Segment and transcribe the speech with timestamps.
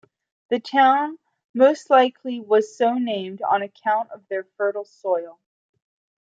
[0.49, 1.19] The town
[1.53, 5.37] most likely was so named on account of their fertile soil.